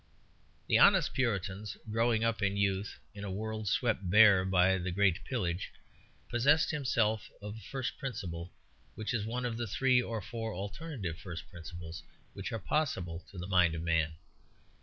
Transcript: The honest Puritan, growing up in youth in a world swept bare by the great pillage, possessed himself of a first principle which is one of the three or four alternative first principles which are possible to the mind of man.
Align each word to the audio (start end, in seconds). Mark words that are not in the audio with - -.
The 0.65 0.79
honest 0.79 1.13
Puritan, 1.13 1.67
growing 1.91 2.23
up 2.23 2.41
in 2.41 2.57
youth 2.57 2.97
in 3.13 3.23
a 3.23 3.29
world 3.29 3.67
swept 3.67 4.09
bare 4.09 4.43
by 4.43 4.79
the 4.79 4.89
great 4.89 5.23
pillage, 5.25 5.71
possessed 6.27 6.71
himself 6.71 7.29
of 7.39 7.57
a 7.57 7.59
first 7.59 7.99
principle 7.99 8.51
which 8.95 9.13
is 9.13 9.27
one 9.27 9.45
of 9.45 9.57
the 9.57 9.67
three 9.67 10.01
or 10.01 10.19
four 10.19 10.55
alternative 10.55 11.19
first 11.19 11.47
principles 11.51 12.01
which 12.33 12.51
are 12.51 12.57
possible 12.57 13.19
to 13.29 13.37
the 13.37 13.45
mind 13.45 13.75
of 13.75 13.83
man. 13.83 14.13